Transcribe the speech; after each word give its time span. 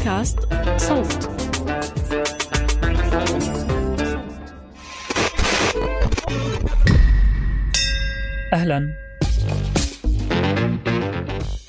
بودكاست 0.00 0.38
صوت. 0.76 1.30
أهلا. 8.52 8.94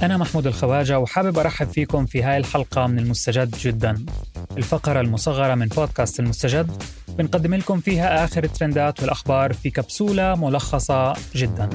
أنا 0.04 0.18
محمود 0.18 0.48
الخواجة 0.48 1.00
وحابب 1.00 1.38
أرحب 1.38 1.68
فيكم 1.68 2.06
في 2.06 2.24
هاي 2.24 2.38
الحلقة 2.38 2.88
من 2.88 3.00
المستجد 3.00 3.56
جدا. 3.58 4.06
الفقرة 4.58 5.02
المصغرة 5.02 5.56
من 5.56 5.68
بودكاست 5.68 6.20
المستجد 6.20 6.84
بنقدم 7.08 7.56
لكم 7.56 7.80
فيها 7.80 8.24
آخر 8.26 8.44
الترندات 8.44 9.00
والأخبار 9.00 9.54
في 9.54 9.70
كبسولة 9.70 10.36
ملخصة 10.36 11.14
جدا. 11.36 11.70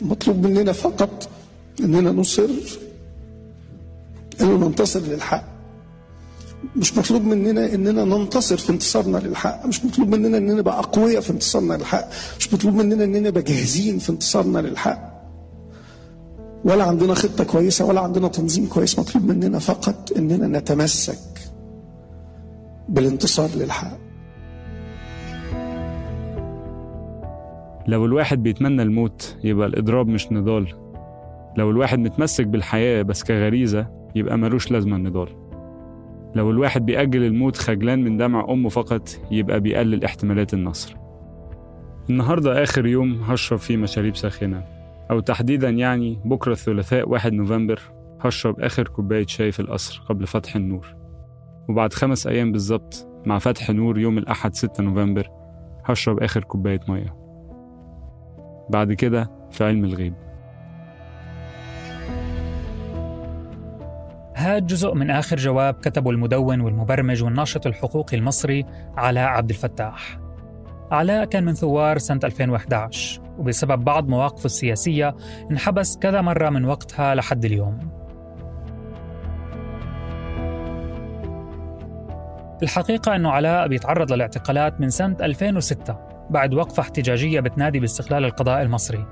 مطلوب 0.00 0.46
مننا 0.46 0.72
فقط 0.72 1.28
أننا 1.80 2.10
نصر 2.10 2.48
إنه 4.40 4.66
ننتصر 4.66 5.00
للحق. 5.00 5.44
مش 6.76 6.98
مطلوب 6.98 7.22
مننا 7.22 7.74
إننا 7.74 8.04
ننتصر 8.04 8.56
في 8.56 8.70
انتصارنا 8.70 9.18
للحق. 9.18 9.66
مش 9.66 9.84
مطلوب 9.84 10.08
مننا 10.08 10.38
إننا 10.38 10.54
نبقى 10.54 10.78
أقوياء 10.78 11.20
في 11.20 11.30
انتصارنا 11.30 11.74
للحق. 11.74 12.08
مش 12.38 12.54
مطلوب 12.54 12.74
مننا 12.74 13.04
إننا 13.04 13.20
نبقى 13.28 13.42
جاهزين 13.42 13.98
في 13.98 14.10
انتصارنا 14.10 14.58
للحق. 14.58 15.12
ولا 16.64 16.84
عندنا 16.84 17.14
خطة 17.14 17.44
كويسة 17.44 17.84
ولا 17.84 18.00
عندنا 18.00 18.28
تنظيم 18.28 18.66
كويس. 18.66 18.98
مطلوب 18.98 19.24
مننا 19.24 19.58
فقط 19.58 20.12
إننا 20.16 20.58
نتمسك 20.58 21.18
بالانتصار 22.88 23.50
للحق. 23.56 23.98
لو 27.86 28.04
الواحد 28.04 28.42
بيتمنى 28.42 28.82
الموت 28.82 29.36
يبقى 29.44 29.66
الإضراب 29.66 30.06
مش 30.08 30.32
نضال. 30.32 30.74
لو 31.56 31.70
الواحد 31.70 31.98
متمسك 31.98 32.46
بالحياة 32.46 33.02
بس 33.02 33.22
كغريزة 33.22 34.01
يبقى 34.14 34.38
ملوش 34.38 34.70
لازمة 34.70 34.96
النضال 34.96 35.28
لو 36.34 36.50
الواحد 36.50 36.86
بيأجل 36.86 37.24
الموت 37.24 37.56
خجلان 37.56 38.04
من 38.04 38.16
دمع 38.16 38.46
أمه 38.48 38.68
فقط 38.68 39.08
يبقى 39.30 39.60
بيقلل 39.60 40.04
احتمالات 40.04 40.54
النصر. 40.54 40.96
النهاردة 42.10 42.62
آخر 42.62 42.86
يوم 42.86 43.22
هشرب 43.22 43.58
فيه 43.58 43.76
مشاريب 43.76 44.16
ساخنة. 44.16 44.64
أو 45.10 45.20
تحديدا 45.20 45.70
يعني 45.70 46.18
بكرة 46.24 46.52
الثلاثاء 46.52 47.08
1 47.08 47.32
نوفمبر 47.32 47.80
هشرب 48.20 48.60
آخر 48.60 48.88
كوباية 48.88 49.26
شاي 49.26 49.52
في 49.52 49.60
القصر 49.60 50.02
قبل 50.08 50.26
فتح 50.26 50.56
النور. 50.56 50.94
وبعد 51.68 51.92
خمس 51.92 52.26
أيام 52.26 52.52
بالظبط 52.52 53.08
مع 53.26 53.38
فتح 53.38 53.70
نور 53.70 53.98
يوم 53.98 54.18
الأحد 54.18 54.54
6 54.54 54.82
نوفمبر 54.82 55.28
هشرب 55.84 56.22
آخر 56.22 56.44
كوباية 56.44 56.80
مية. 56.88 57.16
بعد 58.70 58.92
كده 58.92 59.30
في 59.50 59.64
علم 59.64 59.84
الغيب. 59.84 60.14
هذا 64.42 64.58
جزء 64.58 64.94
من 64.94 65.10
آخر 65.10 65.36
جواب 65.36 65.74
كتبه 65.74 66.10
المدون 66.10 66.60
والمبرمج 66.60 67.22
والناشط 67.22 67.66
الحقوقي 67.66 68.16
المصري 68.16 68.66
علاء 68.96 69.28
عبد 69.28 69.50
الفتاح. 69.50 70.18
علاء 70.90 71.24
كان 71.24 71.44
من 71.44 71.54
ثوار 71.54 71.98
سنة 71.98 72.20
2011 72.24 73.22
وبسبب 73.38 73.84
بعض 73.84 74.08
مواقفه 74.08 74.46
السياسية 74.46 75.16
انحبس 75.50 75.96
كذا 75.96 76.20
مرة 76.20 76.50
من 76.50 76.64
وقتها 76.64 77.14
لحد 77.14 77.44
اليوم. 77.44 77.78
الحقيقة 82.62 83.16
أنه 83.16 83.30
علاء 83.30 83.68
بيتعرض 83.68 84.12
للاعتقالات 84.12 84.80
من 84.80 84.90
سنة 84.90 85.16
2006 85.20 85.96
بعد 86.30 86.54
وقفة 86.54 86.80
احتجاجية 86.80 87.40
بتنادي 87.40 87.80
باستقلال 87.80 88.24
القضاء 88.24 88.62
المصري. 88.62 89.06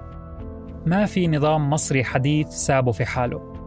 ما 0.86 1.06
في 1.06 1.28
نظام 1.28 1.70
مصري 1.70 2.04
حديث 2.04 2.48
سابه 2.48 2.92
في 2.92 3.04
حاله. 3.04 3.59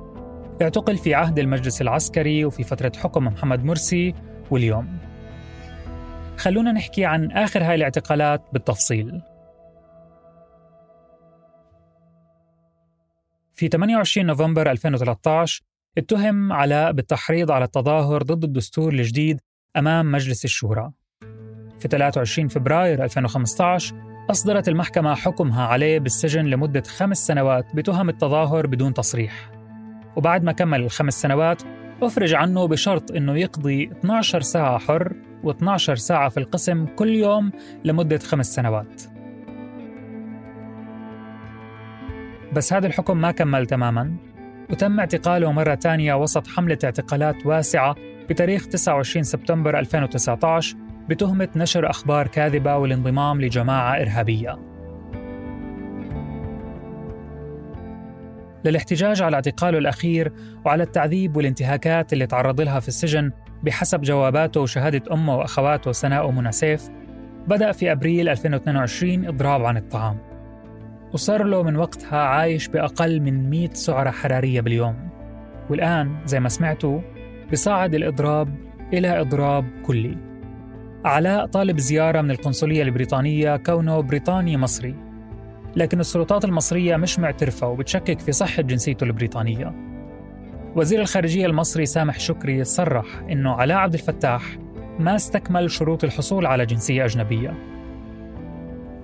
اعتقل 0.63 0.97
في 0.97 1.13
عهد 1.13 1.39
المجلس 1.39 1.81
العسكري 1.81 2.45
وفي 2.45 2.63
فترة 2.63 2.91
حكم 2.97 3.23
محمد 3.23 3.63
مرسي 3.63 4.13
واليوم. 4.51 4.97
خلونا 6.37 6.71
نحكي 6.71 7.05
عن 7.05 7.31
آخر 7.31 7.63
هاي 7.63 7.75
الاعتقالات 7.75 8.41
بالتفصيل. 8.53 9.21
في 13.55 13.67
28 13.67 14.27
نوفمبر 14.27 14.71
2013 14.71 15.61
اتهم 15.97 16.53
علاء 16.53 16.91
بالتحريض 16.91 17.51
على 17.51 17.65
التظاهر 17.65 18.23
ضد 18.23 18.43
الدستور 18.43 18.93
الجديد 18.93 19.39
أمام 19.77 20.11
مجلس 20.11 20.45
الشورى. 20.45 20.91
في 21.79 21.87
23 21.87 22.47
فبراير 22.47 23.03
2015 23.03 23.95
أصدرت 24.31 24.67
المحكمة 24.67 25.15
حكمها 25.15 25.67
عليه 25.67 25.99
بالسجن 25.99 26.45
لمدة 26.45 26.83
خمس 26.83 27.27
سنوات 27.27 27.75
بتهم 27.75 28.09
التظاهر 28.09 28.67
بدون 28.67 28.93
تصريح. 28.93 29.52
وبعد 30.15 30.43
ما 30.43 30.51
كمل 30.51 30.81
الخمس 30.81 31.21
سنوات 31.21 31.61
أفرج 32.01 32.33
عنه 32.33 32.67
بشرط 32.67 33.11
أنه 33.11 33.37
يقضي 33.37 33.91
12 33.91 34.41
ساعة 34.41 34.77
حر 34.77 35.13
و12 35.43 35.75
ساعة 35.77 36.29
في 36.29 36.37
القسم 36.37 36.85
كل 36.85 37.09
يوم 37.09 37.51
لمدة 37.85 38.17
خمس 38.17 38.55
سنوات 38.55 39.01
بس 42.53 42.73
هذا 42.73 42.87
الحكم 42.87 43.17
ما 43.17 43.31
كمل 43.31 43.65
تماما 43.65 44.15
وتم 44.69 44.99
اعتقاله 44.99 45.51
مرة 45.51 45.75
تانية 45.75 46.13
وسط 46.13 46.47
حملة 46.47 46.77
اعتقالات 46.83 47.45
واسعة 47.45 47.95
بتاريخ 48.29 48.67
29 48.67 49.23
سبتمبر 49.23 49.79
2019 49.79 50.77
بتهمة 51.09 51.49
نشر 51.55 51.89
أخبار 51.89 52.27
كاذبة 52.27 52.75
والانضمام 52.75 53.41
لجماعة 53.41 54.01
إرهابية. 54.01 54.72
للاحتجاج 58.65 59.21
على 59.21 59.35
اعتقاله 59.35 59.77
الأخير 59.77 60.31
وعلى 60.65 60.83
التعذيب 60.83 61.37
والانتهاكات 61.37 62.13
اللي 62.13 62.27
تعرض 62.27 62.61
لها 62.61 62.79
في 62.79 62.87
السجن 62.87 63.31
بحسب 63.63 64.01
جواباته 64.01 64.61
وشهادة 64.61 65.13
أمه 65.13 65.37
وأخواته 65.37 65.91
سناء 65.91 66.27
ومنى 66.27 66.51
سيف 66.51 66.89
بدأ 67.47 67.71
في 67.71 67.91
أبريل 67.91 68.29
2022 68.29 69.27
إضراب 69.27 69.65
عن 69.65 69.77
الطعام. 69.77 70.17
وصار 71.13 71.43
له 71.43 71.63
من 71.63 71.75
وقتها 71.75 72.19
عايش 72.19 72.67
بأقل 72.67 73.21
من 73.21 73.49
100 73.49 73.69
سعرة 73.73 74.11
حرارية 74.11 74.61
باليوم. 74.61 75.09
والآن 75.69 76.17
زي 76.25 76.39
ما 76.39 76.49
سمعتوا 76.49 77.01
بصعد 77.51 77.95
الإضراب 77.95 78.55
إلى 78.93 79.21
إضراب 79.21 79.65
كلي. 79.85 80.17
علاء 81.05 81.45
طالب 81.45 81.79
زيارة 81.79 82.21
من 82.21 82.31
القنصلية 82.31 82.83
البريطانية 82.83 83.57
كونه 83.57 84.01
بريطاني 84.01 84.57
مصري. 84.57 85.02
لكن 85.75 85.99
السلطات 85.99 86.45
المصرية 86.45 86.95
مش 86.95 87.19
معترفة 87.19 87.67
وبتشكك 87.67 88.19
في 88.19 88.31
صحة 88.31 88.61
جنسيته 88.61 89.03
البريطانية. 89.03 89.73
وزير 90.75 91.01
الخارجية 91.01 91.45
المصري 91.45 91.85
سامح 91.85 92.19
شكري 92.19 92.63
صرح 92.63 93.05
إنه 93.31 93.51
علاء 93.51 93.77
عبد 93.77 93.93
الفتاح 93.93 94.57
ما 94.99 95.15
استكمل 95.15 95.71
شروط 95.71 96.03
الحصول 96.03 96.45
على 96.45 96.65
جنسية 96.65 97.05
أجنبية. 97.05 97.53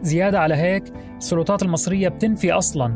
زيادة 0.01 0.39
على 0.39 0.55
هيك 0.55 0.83
السلطات 1.17 1.63
المصرية 1.63 2.09
بتنفي 2.09 2.51
أصلاً 2.51 2.93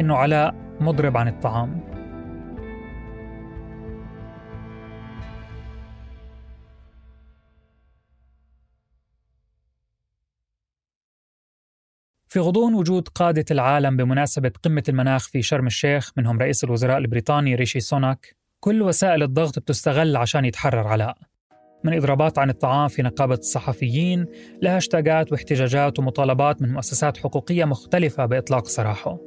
إنه 0.00 0.16
علاء 0.16 0.54
مضرب 0.80 1.16
عن 1.16 1.28
الطعام. 1.28 1.80
في 12.30 12.40
غضون 12.40 12.74
وجود 12.74 13.08
قادة 13.08 13.44
العالم 13.50 13.96
بمناسبة 13.96 14.52
قمة 14.62 14.82
المناخ 14.88 15.28
في 15.28 15.42
شرم 15.42 15.66
الشيخ 15.66 16.12
منهم 16.16 16.38
رئيس 16.38 16.64
الوزراء 16.64 16.98
البريطاني 16.98 17.54
ريشي 17.54 17.80
سوناك 17.80 18.36
كل 18.60 18.82
وسائل 18.82 19.22
الضغط 19.22 19.58
بتستغل 19.58 20.16
عشان 20.16 20.44
يتحرر 20.44 20.86
علاء. 20.86 21.16
من 21.84 21.94
إضرابات 21.94 22.38
عن 22.38 22.50
الطعام 22.50 22.88
في 22.88 23.02
نقابة 23.02 23.34
الصحفيين 23.34 24.26
لهاشتاجات 24.62 25.32
واحتجاجات 25.32 25.98
ومطالبات 25.98 26.62
من 26.62 26.72
مؤسسات 26.72 27.16
حقوقية 27.18 27.64
مختلفة 27.64 28.26
بإطلاق 28.26 28.66
سراحه. 28.66 29.18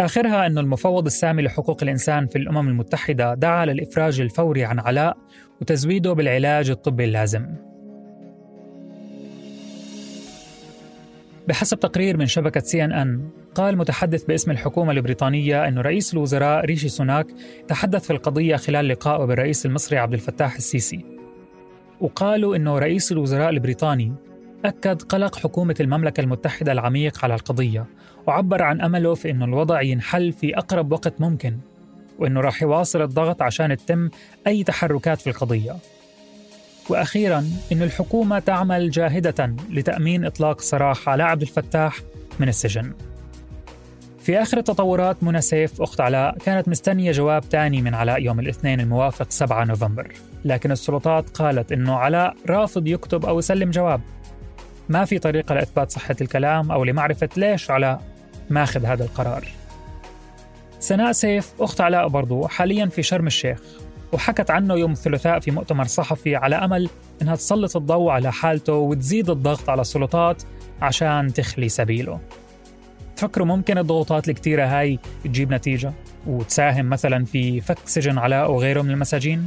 آخرها 0.00 0.46
أن 0.46 0.58
المفوض 0.58 1.06
السامي 1.06 1.42
لحقوق 1.42 1.82
الإنسان 1.82 2.26
في 2.26 2.38
الأمم 2.38 2.68
المتحدة 2.68 3.34
دعا 3.34 3.66
للإفراج 3.66 4.20
الفوري 4.20 4.64
عن 4.64 4.78
علاء 4.78 5.16
وتزويده 5.60 6.12
بالعلاج 6.12 6.70
الطبي 6.70 7.04
اللازم. 7.04 7.73
بحسب 11.48 11.80
تقرير 11.80 12.16
من 12.16 12.26
شبكة 12.26 12.60
سي 12.60 12.84
إن 12.84 12.92
إن 12.92 13.30
قال 13.54 13.76
متحدث 13.76 14.24
باسم 14.24 14.50
الحكومة 14.50 14.92
البريطانية 14.92 15.68
أن 15.68 15.78
رئيس 15.78 16.14
الوزراء 16.14 16.64
ريشي 16.64 16.88
سوناك 16.88 17.26
تحدث 17.68 18.04
في 18.04 18.10
القضية 18.12 18.56
خلال 18.56 18.88
لقائه 18.88 19.24
بالرئيس 19.24 19.66
المصري 19.66 19.98
عبد 19.98 20.12
الفتاح 20.14 20.56
السيسي. 20.56 21.04
وقالوا 22.00 22.56
أنه 22.56 22.78
رئيس 22.78 23.12
الوزراء 23.12 23.50
البريطاني 23.50 24.12
أكد 24.64 25.02
قلق 25.02 25.36
حكومة 25.36 25.74
المملكة 25.80 26.20
المتحدة 26.20 26.72
العميق 26.72 27.24
على 27.24 27.34
القضية 27.34 27.86
وعبر 28.26 28.62
عن 28.62 28.80
أمله 28.80 29.14
في 29.14 29.30
أنه 29.30 29.44
الوضع 29.44 29.82
ينحل 29.82 30.32
في 30.32 30.58
أقرب 30.58 30.92
وقت 30.92 31.20
ممكن 31.20 31.56
وأنه 32.18 32.40
راح 32.40 32.62
يواصل 32.62 33.02
الضغط 33.02 33.42
عشان 33.42 33.76
تتم 33.76 34.10
أي 34.46 34.64
تحركات 34.64 35.20
في 35.20 35.30
القضية. 35.30 35.76
وأخيرا 36.88 37.38
أن 37.72 37.82
الحكومة 37.82 38.38
تعمل 38.38 38.90
جاهدة 38.90 39.54
لتأمين 39.70 40.24
إطلاق 40.24 40.60
سراح 40.60 41.08
علاء 41.08 41.26
عبد 41.26 41.42
الفتاح 41.42 41.98
من 42.40 42.48
السجن. 42.48 42.92
في 44.20 44.42
آخر 44.42 44.58
التطورات 44.58 45.22
منى 45.22 45.40
سيف 45.40 45.82
أخت 45.82 46.00
علاء 46.00 46.38
كانت 46.38 46.68
مستنية 46.68 47.12
جواب 47.12 47.48
تاني 47.48 47.82
من 47.82 47.94
علاء 47.94 48.22
يوم 48.22 48.40
الاثنين 48.40 48.80
الموافق 48.80 49.30
7 49.30 49.64
نوفمبر. 49.64 50.12
لكن 50.44 50.72
السلطات 50.72 51.28
قالت 51.28 51.72
أنه 51.72 51.94
علاء 51.94 52.34
رافض 52.48 52.86
يكتب 52.86 53.26
أو 53.26 53.38
يسلم 53.38 53.70
جواب. 53.70 54.00
ما 54.88 55.04
في 55.04 55.18
طريقة 55.18 55.54
لإثبات 55.54 55.90
صحة 55.90 56.16
الكلام 56.20 56.70
أو 56.70 56.84
لمعرفة 56.84 57.28
ليش 57.36 57.70
علاء 57.70 58.02
ماخذ 58.50 58.84
هذا 58.84 59.04
القرار. 59.04 59.48
سناء 60.80 61.12
سيف 61.12 61.52
أخت 61.60 61.80
علاء 61.80 62.08
برضو 62.08 62.46
حاليا 62.46 62.86
في 62.86 63.02
شرم 63.02 63.26
الشيخ. 63.26 63.60
وحكت 64.14 64.50
عنه 64.50 64.74
يوم 64.74 64.92
الثلاثاء 64.92 65.40
في 65.40 65.50
مؤتمر 65.50 65.84
صحفي 65.84 66.36
على 66.36 66.56
أمل 66.56 66.90
أنها 67.22 67.36
تسلط 67.36 67.76
الضوء 67.76 68.10
على 68.10 68.32
حالته 68.32 68.72
وتزيد 68.72 69.30
الضغط 69.30 69.70
على 69.70 69.80
السلطات 69.80 70.42
عشان 70.82 71.32
تخلي 71.32 71.68
سبيله 71.68 72.20
تفكروا 73.16 73.46
ممكن 73.46 73.78
الضغوطات 73.78 74.28
الكتيرة 74.28 74.66
هاي 74.66 74.98
تجيب 75.24 75.54
نتيجة 75.54 75.92
وتساهم 76.26 76.90
مثلا 76.90 77.24
في 77.24 77.60
فك 77.60 77.78
سجن 77.84 78.18
علاء 78.18 78.50
وغيره 78.50 78.82
من 78.82 78.90
المساجين؟ 78.90 79.46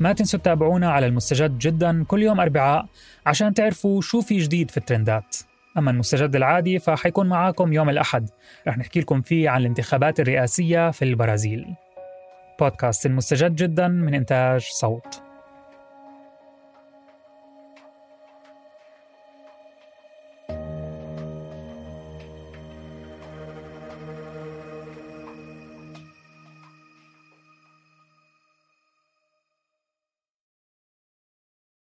ما 0.00 0.12
تنسوا 0.12 0.38
تتابعونا 0.38 0.90
على 0.90 1.06
المستجد 1.06 1.58
جدا 1.58 2.04
كل 2.04 2.22
يوم 2.22 2.40
أربعاء 2.40 2.86
عشان 3.26 3.54
تعرفوا 3.54 4.00
شو 4.00 4.20
في 4.20 4.38
جديد 4.38 4.70
في 4.70 4.76
الترندات 4.76 5.36
أما 5.78 5.90
المستجد 5.90 6.36
العادي 6.36 6.78
فحيكون 6.78 7.28
معاكم 7.28 7.72
يوم 7.72 7.88
الأحد. 7.88 8.30
رح 8.68 8.78
نحكي 8.78 9.00
لكم 9.00 9.22
فيه 9.22 9.50
عن 9.50 9.60
الانتخابات 9.60 10.20
الرئاسية 10.20 10.90
في 10.90 11.04
البرازيل. 11.04 11.66
بودكاست 12.60 13.06
المستجد 13.06 13.54
جدا 13.54 13.88
من 13.88 14.14
إنتاج 14.14 14.60
صوت. 14.60 15.22